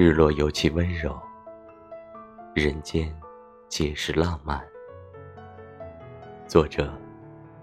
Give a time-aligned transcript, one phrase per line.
[0.00, 1.20] 日落尤其温柔，
[2.54, 3.12] 人间
[3.68, 4.64] 皆是浪漫。
[6.46, 6.88] 作者：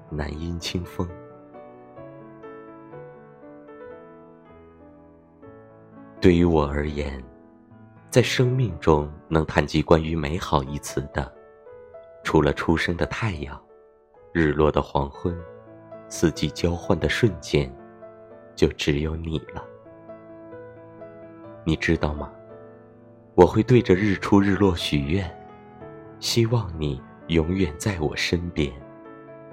[0.10, 1.10] 南音清风。
[6.20, 7.23] 对于我而言，
[8.09, 11.34] 在生命中能谈及关于美好一词的，
[12.22, 13.58] 除了初升的太阳、
[14.34, 15.34] 日落的黄昏、
[16.09, 17.73] 四季交换的瞬间，
[18.58, 19.66] 就只有你了。
[21.66, 22.32] 你知道吗？
[23.34, 25.30] 我会对着日出日落许愿，
[26.20, 28.72] 希望你永远在我身边，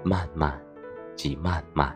[0.03, 0.57] 慢慢，
[1.15, 1.93] 即慢慢。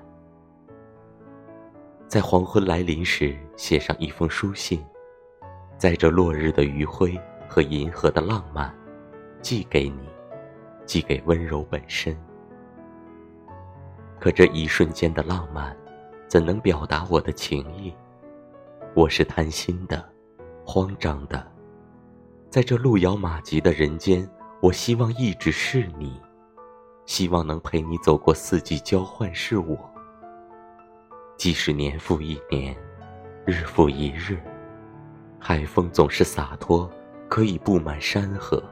[2.08, 4.84] 在黄昏来临时，写上一封书信，
[5.78, 8.74] 载着落日的余晖和银河的浪漫，
[9.40, 10.10] 寄给你，
[10.86, 12.18] 寄给温柔本身。
[14.20, 15.78] 可这一瞬间的浪漫，
[16.28, 17.94] 怎能表达我的情意？
[18.98, 20.04] 我是贪心的，
[20.66, 21.46] 慌张的，
[22.50, 24.28] 在这路遥马急的人间，
[24.60, 26.20] 我希望一直是你，
[27.06, 29.78] 希望能陪你走过四季交换，是我。
[31.38, 32.76] 即使年复一年，
[33.46, 34.42] 日复一日，
[35.38, 36.90] 海风总是洒脱，
[37.30, 38.64] 可以布满山河。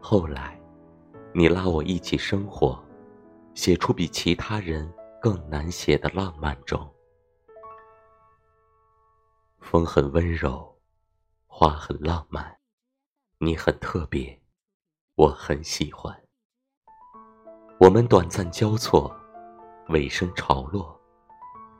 [0.00, 0.60] 后来，
[1.32, 2.76] 你拉我一起生活，
[3.54, 6.84] 写出比其他人更难写的浪漫中。
[9.76, 10.74] 风很温柔，
[11.46, 12.56] 花很浪漫，
[13.36, 14.40] 你很特别，
[15.16, 16.18] 我很喜欢。
[17.78, 19.14] 我们短暂交错，
[19.90, 20.98] 尾声潮落，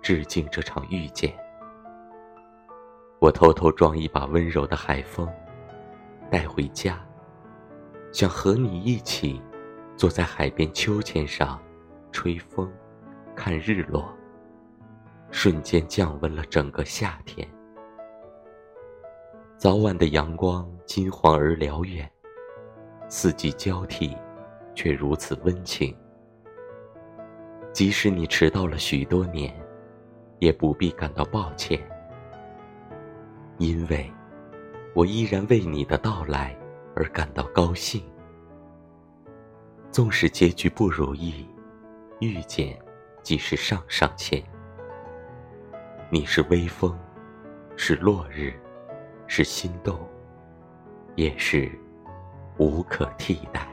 [0.02, 1.34] 致敬这场遇见。
[3.18, 5.26] 我偷偷装一把温柔的海风，
[6.30, 7.02] 带回家，
[8.12, 9.40] 想和你一起，
[9.96, 11.58] 坐在海边秋千上，
[12.12, 12.70] 吹风，
[13.34, 14.14] 看日落。
[15.30, 17.50] 瞬间降温了整个夏天。
[19.58, 22.06] 早晚的阳光金黄而辽远，
[23.08, 24.14] 四季交替，
[24.74, 25.96] 却如此温情。
[27.72, 29.54] 即使你迟到了许多年，
[30.40, 31.80] 也不必感到抱歉，
[33.56, 34.12] 因为，
[34.94, 36.54] 我依然为你的到来
[36.94, 38.02] 而感到高兴。
[39.90, 41.48] 纵使结局不如意，
[42.20, 42.78] 遇见
[43.22, 44.42] 即是上上签。
[46.10, 46.94] 你是微风，
[47.74, 48.52] 是落日。
[49.36, 49.98] 是心动，
[51.14, 51.70] 也是
[52.56, 53.68] 无可替代。